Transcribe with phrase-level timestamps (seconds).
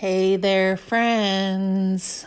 [0.00, 2.26] Hey there, friends.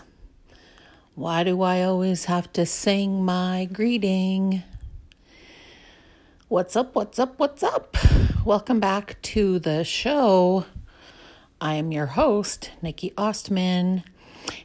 [1.16, 4.62] Why do I always have to sing my greeting?
[6.50, 6.94] What's up?
[6.94, 7.40] What's up?
[7.40, 7.98] What's up?
[8.46, 10.66] Welcome back to the show.
[11.60, 14.04] I am your host, Nikki Osman.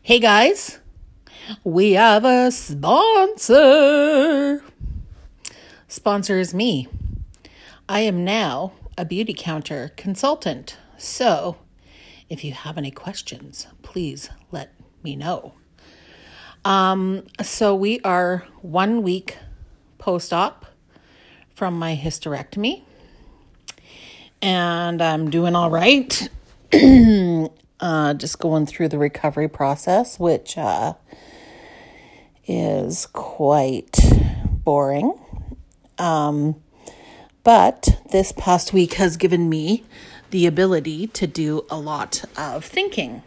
[0.02, 0.79] Hey guys,
[1.64, 3.43] we have a sponsor.
[5.88, 6.88] Sponsor is me.
[7.88, 10.77] I am now a beauty counter consultant.
[10.98, 11.56] So,
[12.29, 15.55] if you have any questions, please let me know.
[16.64, 19.37] Um, so we are one week
[19.98, 20.66] post op
[21.54, 22.82] from my hysterectomy,
[24.42, 26.28] and I'm doing all right.
[27.80, 30.95] uh, just going through the recovery process, which uh,
[32.46, 33.96] is quite
[34.65, 35.18] boring.
[35.98, 36.56] Um,
[37.45, 39.84] but this past week has given me
[40.30, 43.23] the ability to do a lot of thinking.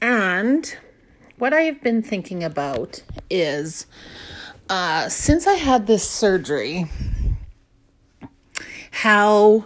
[0.00, 0.76] And
[1.38, 3.86] what I have been thinking about is
[4.68, 6.86] uh, since I had this surgery,
[8.90, 9.64] how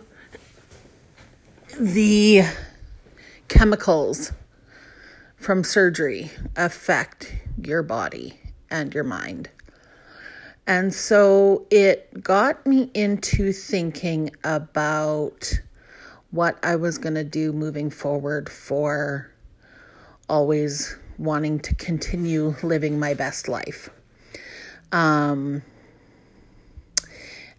[1.79, 2.43] the
[3.49, 4.33] chemicals
[5.37, 8.39] from surgery affect your body
[8.71, 9.51] and your mind.
[10.67, 15.61] And so it got me into thinking about
[16.33, 19.31] what I was going to do moving forward for
[20.29, 23.91] always wanting to continue living my best life.
[24.91, 25.63] Um,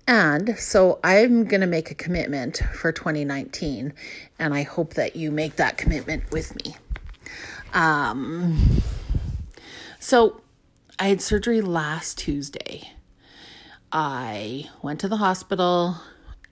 [0.07, 3.93] and so I'm going to make a commitment for 2019,
[4.37, 6.75] and I hope that you make that commitment with me.
[7.73, 8.81] Um,
[9.99, 10.41] so
[10.99, 12.91] I had surgery last Tuesday.
[13.91, 15.97] I went to the hospital,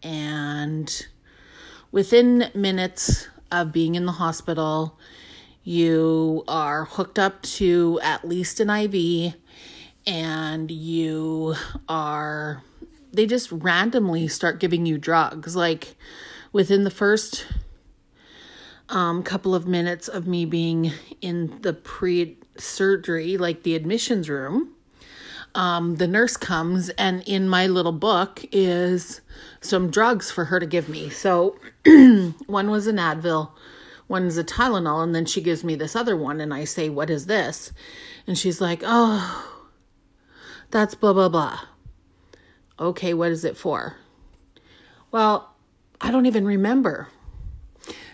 [0.01, 1.07] and
[1.91, 4.97] within minutes of being in the hospital,
[5.63, 9.35] you are hooked up to at least an IV,
[10.07, 11.55] and you
[11.87, 12.63] are,
[13.13, 15.55] they just randomly start giving you drugs.
[15.55, 15.95] Like
[16.51, 17.45] within the first
[18.89, 20.91] um, couple of minutes of me being
[21.21, 24.73] in the pre surgery, like the admissions room,
[25.53, 29.21] um, the nurse comes, and in my little book is
[29.61, 31.09] some drugs for her to give me.
[31.09, 31.55] So
[32.47, 33.51] one was an Advil,
[34.07, 36.89] one is a Tylenol, and then she gives me this other one, and I say,
[36.89, 37.71] What is this?
[38.27, 39.63] And she's like, Oh,
[40.71, 41.59] that's blah, blah, blah.
[42.79, 43.97] Okay, what is it for?
[45.11, 45.53] Well,
[45.99, 47.09] I don't even remember.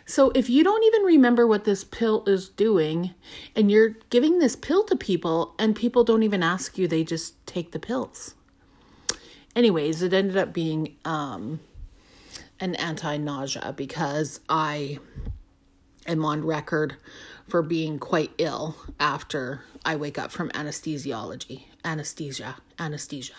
[0.06, 3.14] So if you don't even remember what this pill is doing
[3.56, 7.46] and you're giving this pill to people and people don't even ask you, they just
[7.46, 8.34] take the pills.
[9.58, 11.62] Anyways, it ended up being um,
[12.60, 15.00] an anti nausea because I
[16.06, 16.96] am on record
[17.48, 23.34] for being quite ill after I wake up from anesthesiology, anesthesia, anesthesia.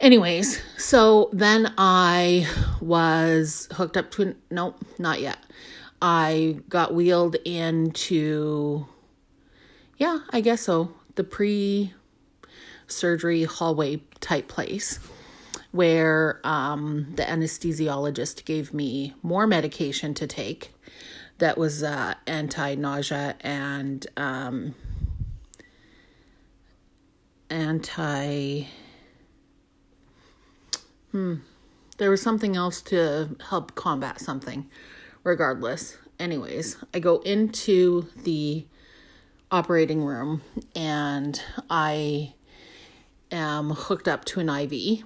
[0.00, 2.48] Anyways, so then I
[2.80, 5.36] was hooked up to, no, not yet.
[6.00, 8.86] I got wheeled into,
[9.98, 11.92] yeah, I guess so, the pre
[12.90, 14.98] surgery hallway type place
[15.72, 20.72] where um, the anesthesiologist gave me more medication to take
[21.38, 24.74] that was uh, anti nausea and um,
[27.48, 28.66] anti
[31.12, 31.36] Hmm.
[31.98, 34.70] There was something else to help combat something.
[35.24, 35.98] Regardless.
[36.18, 38.66] Anyways, I go into the
[39.50, 40.42] operating room
[40.76, 42.34] and I
[43.30, 45.04] am hooked up to an IV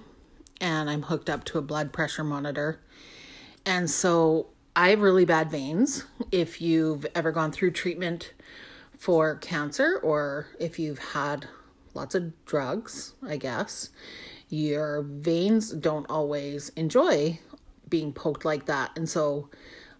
[0.61, 2.79] and I'm hooked up to a blood pressure monitor.
[3.65, 6.05] And so I have really bad veins.
[6.31, 8.33] If you've ever gone through treatment
[8.97, 11.47] for cancer or if you've had
[11.93, 13.89] lots of drugs, I guess,
[14.49, 17.39] your veins don't always enjoy
[17.89, 18.91] being poked like that.
[18.95, 19.49] And so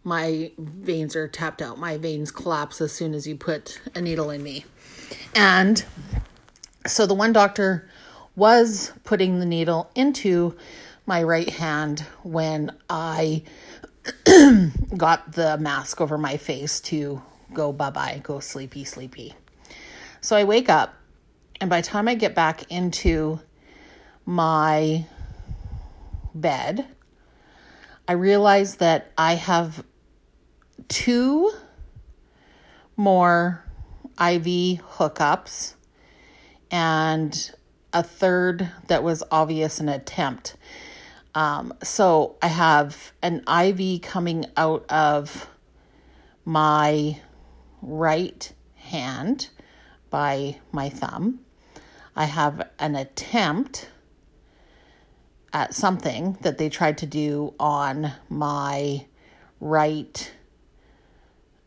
[0.04, 1.80] my veins are tapped out.
[1.80, 4.66] My veins collapse as soon as you put a needle in me.
[5.34, 5.84] And
[6.86, 7.90] so the one doctor
[8.36, 10.56] was putting the needle into
[11.06, 13.44] my right hand when I
[14.98, 17.22] got the mask over my face to
[17.54, 19.34] go bye bye, go sleepy, sleepy.
[20.22, 20.96] So I wake up,
[21.62, 23.40] and by the time I get back into
[24.26, 25.06] my
[26.34, 26.88] bed,
[28.08, 29.84] I realize that I have
[30.88, 31.52] two
[32.98, 33.64] more
[34.20, 35.76] IV hookups
[36.70, 37.52] and
[37.96, 40.58] a third that was obvious an attempt.
[41.34, 45.50] Um, so I have an IV coming out of
[46.44, 47.22] my
[47.82, 49.50] right hand
[50.10, 51.40] by my thumb.
[52.18, 53.90] I have an attempt
[55.54, 59.06] at something that they tried to do on my
[59.62, 60.34] right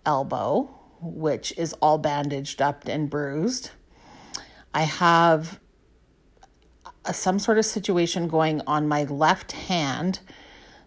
[0.05, 0.69] elbow,
[1.01, 3.71] which is all bandaged up and bruised.
[4.75, 5.59] I have
[7.17, 10.21] some sort of situation going on my left hand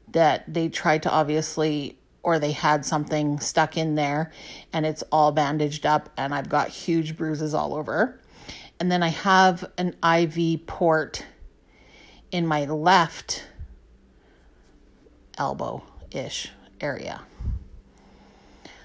[0.09, 4.31] that they tried to obviously or they had something stuck in there
[4.71, 8.19] and it's all bandaged up and I've got huge bruises all over.
[8.79, 11.25] And then I have an IV port
[12.31, 13.45] in my left
[15.37, 17.21] elbow ish area.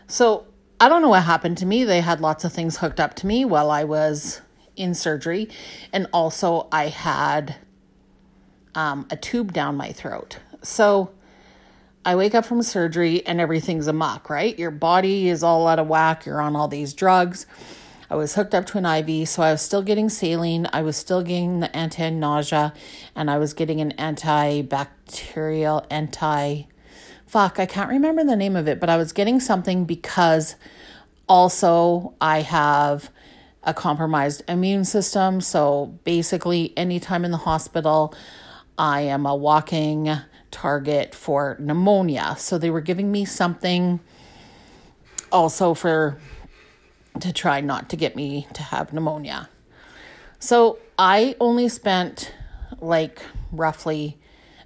[0.06, 0.46] So
[0.80, 1.84] I don't know what happened to me.
[1.84, 4.40] They had lots of things hooked up to me while I was
[4.76, 5.48] in surgery.
[5.92, 7.56] And also, I had
[8.74, 10.38] um, a tube down my throat.
[10.62, 11.10] So
[12.04, 14.56] I wake up from surgery and everything's amok, right?
[14.56, 16.24] Your body is all out of whack.
[16.24, 17.46] You're on all these drugs.
[18.08, 20.68] I was hooked up to an IV, so I was still getting saline.
[20.72, 22.72] I was still getting the anti nausea,
[23.16, 26.62] and I was getting an antibacterial, anti.
[27.26, 30.54] Fuck, I can't remember the name of it, but I was getting something because
[31.28, 33.10] also I have
[33.66, 35.40] a compromised immune system.
[35.40, 38.14] So basically, anytime in the hospital,
[38.78, 40.10] I am a walking
[40.50, 42.36] target for pneumonia.
[42.38, 44.00] So they were giving me something
[45.32, 46.18] also for
[47.20, 49.48] to try not to get me to have pneumonia.
[50.38, 52.32] So I only spent
[52.80, 53.20] like
[53.50, 54.18] roughly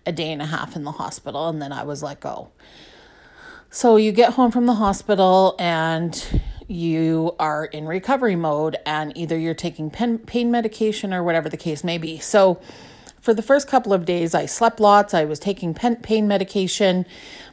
[0.05, 2.51] a day and a half in the hospital and then I was let go.
[3.71, 9.37] So you get home from the hospital and you are in recovery mode and either
[9.37, 12.19] you're taking pain medication or whatever the case may be.
[12.19, 12.61] So
[13.21, 15.13] for the first couple of days, I slept lots.
[15.13, 17.07] I was taking pain medication.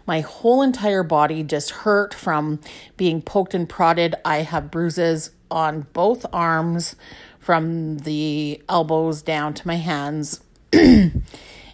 [0.05, 2.59] My whole entire body just hurt from
[2.95, 4.15] being poked and prodded.
[4.23, 6.95] I have bruises on both arms
[7.39, 10.41] from the elbows down to my hands.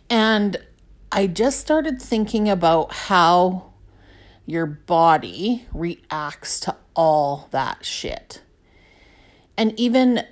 [0.10, 0.58] and
[1.12, 3.74] I just started thinking about how
[4.46, 8.42] your body reacts to all that shit.
[9.58, 10.24] And even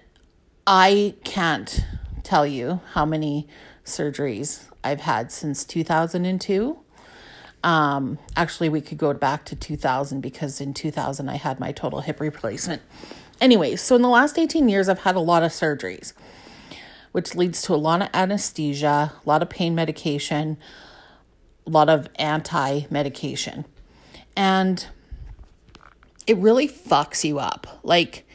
[0.66, 1.86] I can't
[2.24, 3.48] tell you how many
[3.86, 6.78] surgeries I've had since 2002.
[7.64, 12.02] Um, actually, we could go back to 2000 because in 2000 I had my total
[12.02, 12.82] hip replacement.
[13.40, 16.14] Anyway, so in the last 18 years, I've had a lot of surgeries,
[17.12, 20.58] which leads to a lot of anesthesia, a lot of pain medication,
[21.66, 23.66] a lot of anti medication.
[24.36, 24.88] And
[26.28, 27.80] it really fucks you up.
[27.84, 28.28] Like,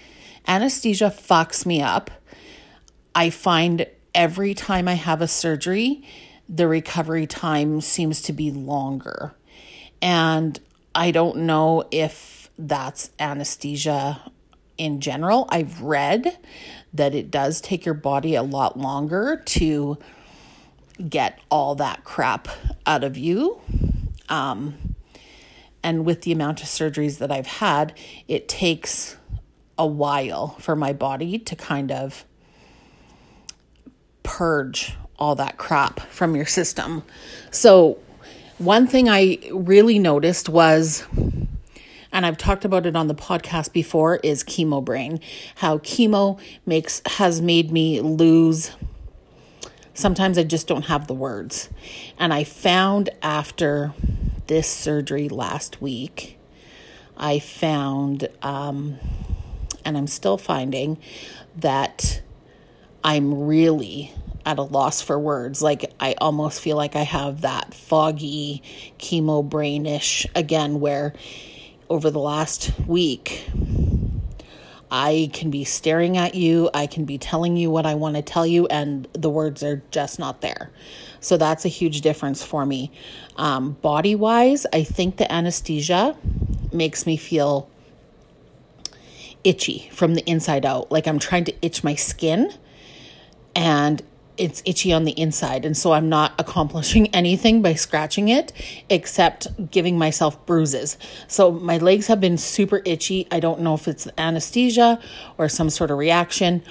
[0.46, 2.10] anesthesia fucks me up
[3.16, 6.04] I find every time I have a surgery,
[6.50, 9.34] the recovery time seems to be longer.
[10.02, 10.60] And
[10.94, 14.30] I don't know if that's anesthesia
[14.76, 15.46] in general.
[15.48, 16.36] I've read
[16.92, 19.96] that it does take your body a lot longer to
[21.08, 22.48] get all that crap
[22.84, 23.62] out of you.
[24.28, 24.94] Um,
[25.86, 27.96] and with the amount of surgeries that I've had,
[28.26, 29.16] it takes
[29.78, 32.24] a while for my body to kind of
[34.24, 37.04] purge all that crap from your system.
[37.52, 37.98] So,
[38.58, 41.04] one thing I really noticed was,
[42.10, 45.20] and I've talked about it on the podcast before, is chemo brain.
[45.54, 48.72] How chemo makes has made me lose.
[49.94, 51.68] Sometimes I just don't have the words.
[52.18, 53.94] And I found after
[54.46, 56.38] this surgery last week,
[57.16, 58.98] I found, um,
[59.84, 60.98] and I'm still finding,
[61.56, 62.22] that
[63.02, 64.12] I'm really
[64.44, 65.62] at a loss for words.
[65.62, 68.62] Like, I almost feel like I have that foggy
[68.98, 71.14] chemo brainish again, where
[71.88, 73.48] over the last week,
[74.90, 78.22] I can be staring at you, I can be telling you what I want to
[78.22, 80.70] tell you, and the words are just not there.
[81.20, 82.92] So that's a huge difference for me.
[83.36, 86.16] Um, body wise, I think the anesthesia
[86.72, 87.68] makes me feel
[89.42, 90.90] itchy from the inside out.
[90.90, 92.52] Like I'm trying to itch my skin
[93.54, 94.02] and
[94.36, 95.64] it's itchy on the inside.
[95.64, 98.52] And so I'm not accomplishing anything by scratching it
[98.88, 100.98] except giving myself bruises.
[101.28, 103.26] So my legs have been super itchy.
[103.30, 105.00] I don't know if it's anesthesia
[105.38, 106.62] or some sort of reaction,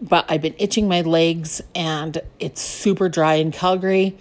[0.00, 4.16] but I've been itching my legs and it's super dry in Calgary.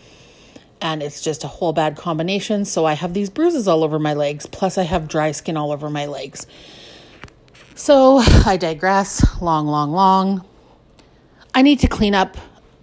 [0.82, 2.64] And it's just a whole bad combination.
[2.64, 5.74] So I have these bruises all over my legs, plus I have dry skin all
[5.74, 6.48] over my legs.
[7.76, 9.42] So I digress.
[9.42, 10.46] Long, long, long.
[11.54, 12.38] I need to clean up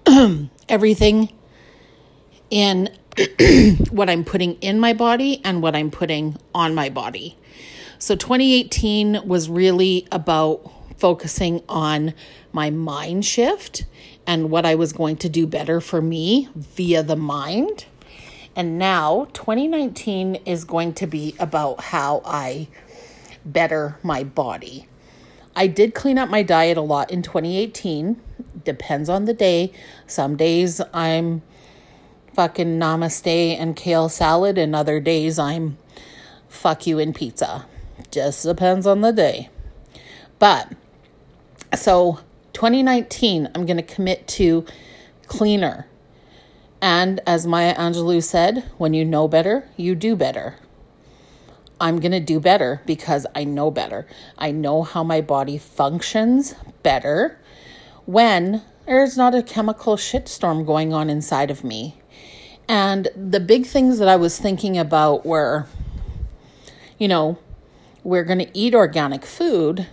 [0.69, 1.33] everything
[2.51, 2.91] in
[3.91, 7.37] what I'm putting in my body and what I'm putting on my body.
[7.99, 12.15] So 2018 was really about focusing on
[12.53, 13.87] my mind shift
[14.27, 17.87] and what I was going to do better for me via the mind.
[18.55, 22.69] And now 2019 is going to be about how I
[23.45, 24.89] better my body.
[25.55, 28.21] I did clean up my diet a lot in 2018.
[28.65, 29.73] Depends on the day.
[30.07, 31.43] Some days I'm
[32.35, 35.79] fucking namaste and kale salad, and other days I'm
[36.49, 37.67] fuck you and pizza.
[38.11, 39.49] Just depends on the day.
[40.39, 40.73] But
[41.75, 42.21] so
[42.53, 44.65] 2019, I'm going to commit to
[45.27, 45.87] cleaner.
[46.81, 50.57] And as Maya Angelou said, when you know better, you do better.
[51.81, 54.07] I'm going to do better because I know better.
[54.39, 57.39] I know how my body functions better
[58.07, 61.97] when there's not a chemical shitstorm going on inside of me.
[62.69, 65.67] And the big things that I was thinking about were,
[66.99, 67.39] you know,
[68.03, 69.87] we're going to eat organic food,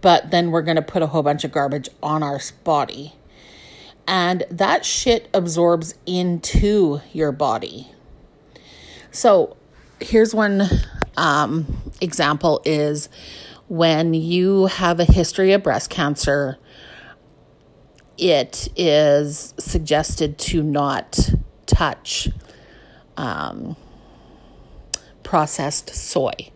[0.00, 3.14] but then we're going to put a whole bunch of garbage on our body.
[4.06, 7.92] And that shit absorbs into your body.
[9.12, 9.56] So
[10.00, 10.68] here's one
[11.16, 13.08] um, example is
[13.68, 16.58] when you have a history of breast cancer,
[18.20, 21.30] it is suggested to not
[21.66, 22.28] touch
[23.16, 23.76] um,
[25.22, 26.50] processed soy.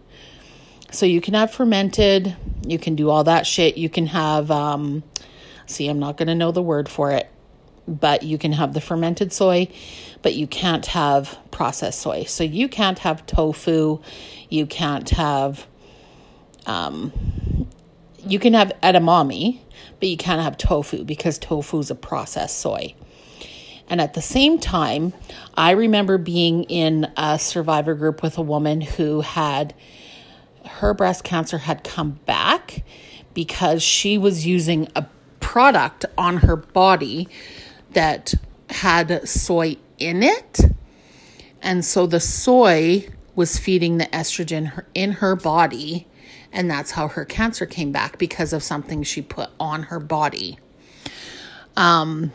[0.91, 3.77] So you can have fermented, you can do all that shit.
[3.77, 5.03] You can have, um,
[5.67, 7.29] see, I'm not going to know the word for it,
[7.89, 9.69] but you can have the fermented soy,
[10.23, 12.25] but you can't have processed soy.
[12.25, 14.01] So you can't have tofu,
[14.49, 15.67] you can't have,
[16.67, 17.13] um,
[18.27, 19.61] you can have edamame,
[20.01, 22.95] but you can't have tofu because tofu is a processed soy.
[23.89, 25.13] And at the same time,
[25.55, 29.75] I remember being in a survivor group with a woman who had
[30.67, 32.83] her breast cancer had come back
[33.35, 35.07] because she was using a
[35.41, 37.29] product on her body
[37.93, 38.35] that
[38.71, 40.61] had soy in it.
[41.61, 46.07] And so the soy was feeding the estrogen in her body.
[46.53, 50.59] And that's how her cancer came back because of something she put on her body.
[51.77, 52.33] Um,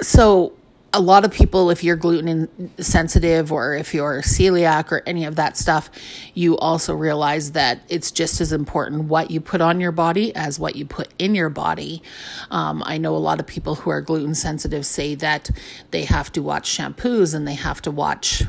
[0.00, 0.52] so
[0.92, 2.48] a lot of people, if you're gluten
[2.82, 5.90] sensitive or if you're celiac or any of that stuff,
[6.32, 10.58] you also realize that it's just as important what you put on your body as
[10.58, 12.02] what you put in your body.
[12.50, 15.50] Um, I know a lot of people who are gluten sensitive say that
[15.90, 18.44] they have to watch shampoos and they have to watch.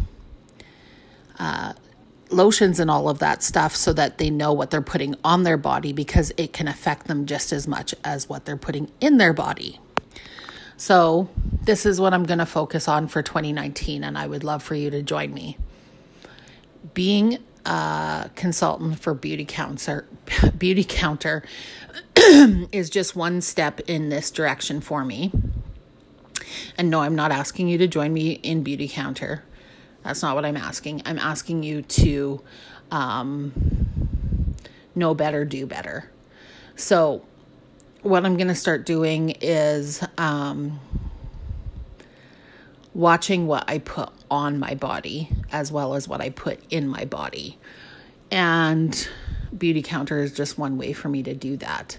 [1.37, 1.73] Uh,
[2.29, 5.57] lotions and all of that stuff so that they know what they're putting on their
[5.57, 9.33] body because it can affect them just as much as what they're putting in their
[9.33, 9.79] body.
[10.77, 11.29] So,
[11.63, 14.75] this is what I'm going to focus on for 2019, and I would love for
[14.75, 15.57] you to join me.
[16.93, 20.05] Being a consultant for Beauty Counter,
[20.57, 21.43] Beauty Counter
[22.15, 25.31] is just one step in this direction for me.
[26.77, 29.43] And no, I'm not asking you to join me in Beauty Counter.
[30.07, 31.01] That's not what I'm asking.
[31.05, 32.41] I'm asking you to
[32.91, 34.55] um,
[34.95, 36.09] know better, do better.
[36.77, 37.25] So,
[38.03, 40.79] what I'm going to start doing is um,
[42.93, 47.03] watching what I put on my body as well as what I put in my
[47.03, 47.57] body.
[48.31, 49.09] And
[49.57, 51.97] Beauty Counter is just one way for me to do that.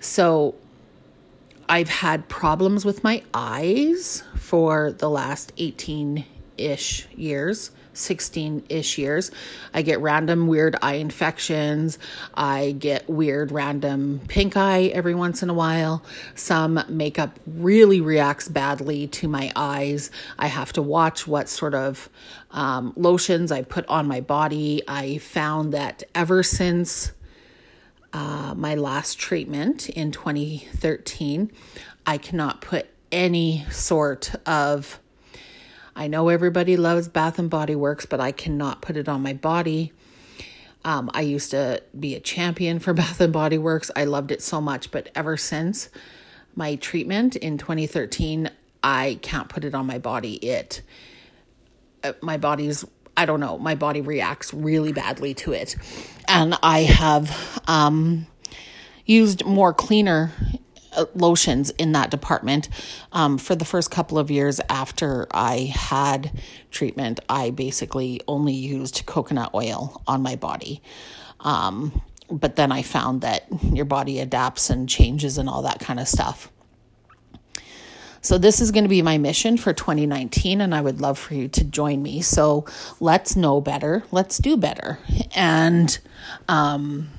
[0.00, 0.56] So
[1.68, 6.24] I've had problems with my eyes for the last 18
[6.56, 7.70] ish years.
[7.94, 9.30] 16 ish years.
[9.72, 11.98] I get random weird eye infections.
[12.34, 16.02] I get weird random pink eye every once in a while.
[16.34, 20.10] Some makeup really reacts badly to my eyes.
[20.38, 22.08] I have to watch what sort of
[22.50, 24.82] um, lotions I put on my body.
[24.86, 27.12] I found that ever since
[28.12, 31.50] uh, my last treatment in 2013,
[32.06, 35.00] I cannot put any sort of
[35.96, 39.32] I know everybody loves Bath and Body Works, but I cannot put it on my
[39.32, 39.92] body.
[40.84, 43.90] Um, I used to be a champion for Bath and Body Works.
[43.94, 45.88] I loved it so much, but ever since
[46.56, 48.50] my treatment in 2013,
[48.82, 50.34] I can't put it on my body.
[50.34, 50.82] It,
[52.02, 52.84] uh, my body's,
[53.16, 55.76] I don't know, my body reacts really badly to it.
[56.28, 58.26] And I have um,
[59.06, 60.32] used more cleaner
[61.14, 62.68] lotions in that department.
[63.12, 69.06] Um, for the first couple of years after I had treatment, I basically only used
[69.06, 70.82] coconut oil on my body.
[71.40, 76.00] Um, but then I found that your body adapts and changes and all that kind
[76.00, 76.50] of stuff.
[78.24, 81.34] So, this is going to be my mission for 2019, and I would love for
[81.34, 82.22] you to join me.
[82.22, 82.64] So,
[82.98, 84.98] let's know better, let's do better.
[85.34, 85.98] And,
[86.48, 87.10] um,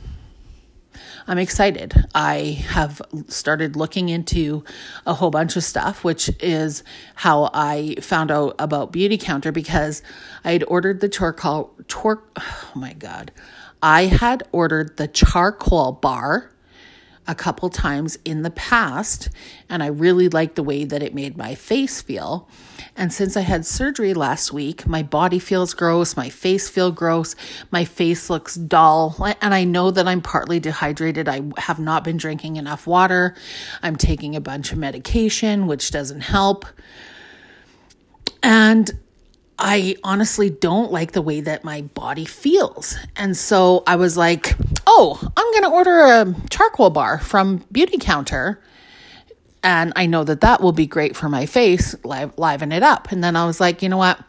[1.28, 2.06] I'm excited.
[2.14, 4.64] I have started looking into
[5.08, 6.84] a whole bunch of stuff, which is
[7.16, 10.04] how I found out about Beauty Counter because
[10.44, 13.32] I had ordered the charcoal, tor- oh my God.
[13.82, 16.52] I had ordered the charcoal bar
[17.28, 19.30] a couple times in the past,
[19.70, 22.48] and I really liked the way that it made my face feel.
[22.96, 27.36] And since I had surgery last week, my body feels gross, my face feels gross,
[27.72, 31.28] my face looks dull, and I know that I'm partly dehydrated.
[31.28, 33.36] I have not been drinking enough water.
[33.82, 36.66] I'm taking a bunch of medication, which doesn't help.
[38.44, 38.92] And
[39.58, 42.98] I honestly don't like the way that my body feels.
[43.16, 47.98] And so I was like, oh, I'm going to order a charcoal bar from Beauty
[47.98, 48.62] Counter.
[49.64, 53.12] And I know that that will be great for my face, live, liven it up.
[53.12, 54.20] And then I was like, you know what?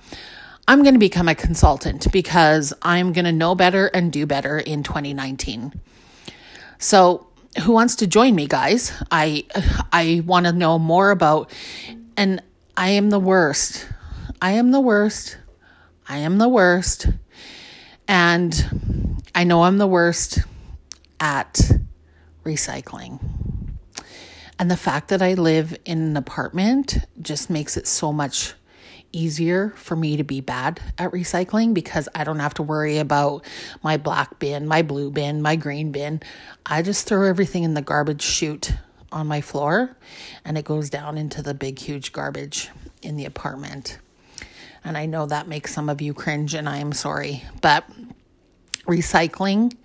[0.69, 4.59] I'm going to become a consultant because I'm going to know better and do better
[4.59, 5.73] in 2019.
[6.79, 7.27] So,
[7.63, 8.93] who wants to join me, guys?
[9.11, 9.47] I
[9.93, 11.51] I want to know more about
[12.17, 12.43] and
[12.77, 13.87] I am the worst.
[14.41, 15.39] I am the worst.
[16.09, 17.07] I am the worst.
[18.07, 20.41] And I know I'm the worst
[21.19, 21.61] at
[22.45, 23.21] recycling.
[24.59, 28.55] And the fact that I live in an apartment just makes it so much
[29.13, 33.45] easier for me to be bad at recycling because I don't have to worry about
[33.83, 36.21] my black bin, my blue bin, my green bin.
[36.65, 38.75] I just throw everything in the garbage chute
[39.11, 39.97] on my floor
[40.45, 42.71] and it goes down into the big, huge garbage
[43.03, 43.99] in the apartment.
[44.87, 47.43] And I know that makes some of you cringe, and I am sorry.
[47.61, 47.91] But
[48.87, 49.77] recycling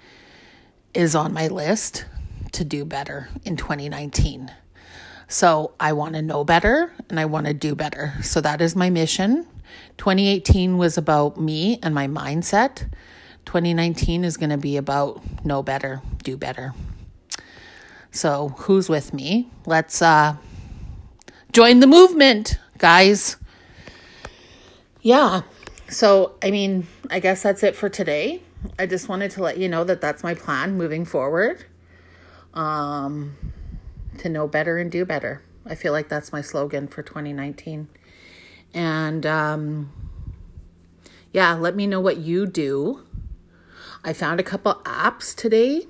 [0.93, 2.05] is on my list
[2.51, 4.51] to do better in 2019.
[5.27, 8.13] So I want to know better and I want to do better.
[8.21, 9.47] So that is my mission.
[9.97, 12.87] 2018 was about me and my mindset.
[13.45, 16.75] 2019 is going to be about know better, do better.
[18.11, 19.49] So who's with me?
[19.65, 20.35] Let's uh
[21.53, 23.37] join the movement, guys
[25.01, 25.41] yeah.
[25.89, 28.41] So, I mean, I guess that's it for today.
[28.77, 31.65] I just wanted to let you know that that's my plan moving forward.
[32.53, 33.35] Um,
[34.17, 35.41] to know better and do better.
[35.65, 37.87] I feel like that's my slogan for 2019.
[38.73, 39.91] And um,
[41.31, 43.03] yeah, let me know what you do.
[44.03, 45.87] I found a couple apps today.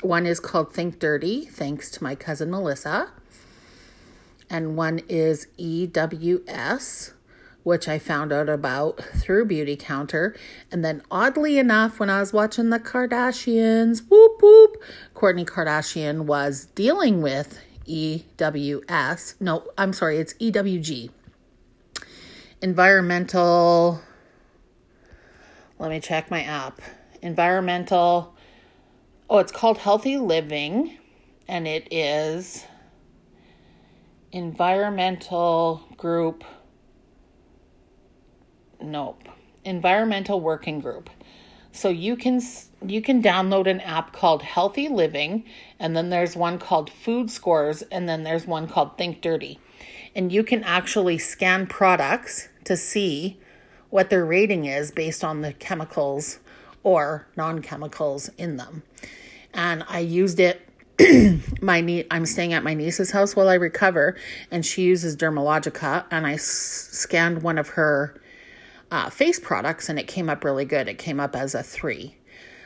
[0.00, 3.12] One is called Think Dirty, thanks to my cousin Melissa.
[4.48, 7.12] And one is EWS
[7.62, 10.34] which I found out about through Beauty Counter.
[10.70, 14.82] And then, oddly enough, when I was watching the Kardashians, whoop whoop,
[15.14, 19.34] Kourtney Kardashian was dealing with EWS.
[19.40, 21.10] No, I'm sorry, it's EWG.
[22.60, 24.00] Environmental.
[25.78, 26.80] Let me check my app.
[27.20, 28.36] Environmental.
[29.28, 30.98] Oh, it's called Healthy Living,
[31.48, 32.64] and it is
[34.32, 36.44] environmental group
[38.82, 39.28] nope.
[39.64, 41.08] Environmental working group.
[41.72, 42.40] So you can
[42.84, 45.44] you can download an app called healthy living
[45.78, 49.58] and then there's one called food scores and then there's one called think dirty.
[50.14, 53.40] And you can actually scan products to see
[53.88, 56.40] what their rating is based on the chemicals
[56.82, 58.82] or non-chemicals in them.
[59.54, 60.68] And i used it
[61.62, 64.16] my nie- I'm staying at my niece's house while I recover,
[64.50, 68.20] and she uses Dermalogica, and I s- scanned one of her
[68.92, 70.86] uh, face products and it came up really good.
[70.86, 72.16] It came up as a three.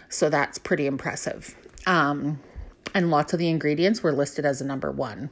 [0.08, 1.56] So that's pretty impressive.
[1.86, 2.40] Um,
[2.92, 5.30] and lots of the ingredients were listed as a number one.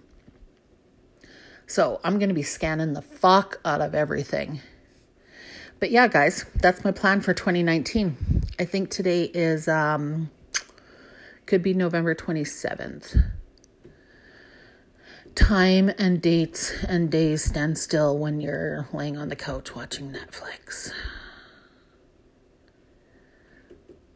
[1.66, 4.60] So I'm going to be scanning the fuck out of everything.
[5.80, 8.44] But yeah, guys, that's my plan for 2019.
[8.60, 10.30] I think today is, um,
[11.46, 13.33] could be November 27th
[15.34, 20.92] time and dates and days stand still when you're laying on the couch watching Netflix.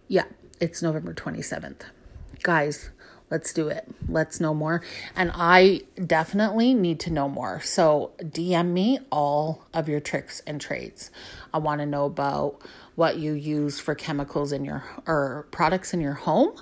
[0.07, 0.25] Yeah,
[0.61, 1.83] it's November 27th.
[2.43, 2.91] Guys,
[3.31, 3.89] let's do it.
[4.09, 4.83] Let's know more.
[5.17, 7.61] And I definitely need to know more.
[7.61, 11.11] So DM me all of your tricks and trades.
[11.53, 12.63] I want to know about
[12.95, 16.59] what you use for chemicals in your or products in your home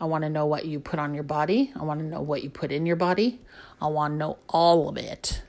[0.00, 1.72] I want to know what you put on your body.
[1.78, 3.40] I want to know what you put in your body.
[3.80, 5.42] I want to know all of it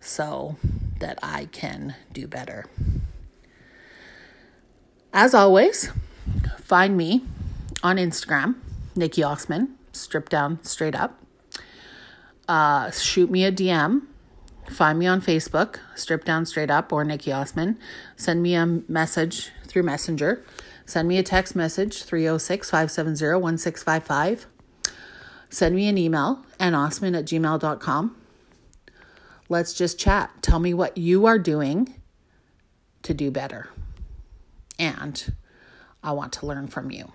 [0.00, 0.56] so
[1.00, 2.66] that I can do better.
[5.12, 5.90] As always,
[6.58, 7.24] find me
[7.82, 8.56] on Instagram,
[8.96, 11.20] Nikki Osman, strip down straight up.
[12.48, 14.02] Uh, shoot me a DM.
[14.70, 17.78] find me on Facebook, Strip Down Straight Up or Nikki Osman.
[18.16, 20.44] Send me a message through Messenger.
[20.86, 24.46] Send me a text message, 306 570 1655.
[25.48, 28.16] Send me an email, osman at gmail.com.
[29.48, 30.30] Let's just chat.
[30.42, 31.94] Tell me what you are doing
[33.02, 33.68] to do better.
[34.78, 35.34] And
[36.02, 37.12] I want to learn from you.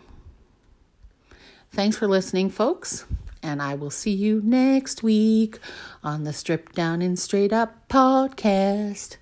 [1.71, 3.05] Thanks for listening, folks.
[3.41, 5.60] And I will see you next week
[6.03, 9.17] on the Strip Down and Straight Up podcast.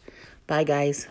[0.48, 1.08] Bye, guys.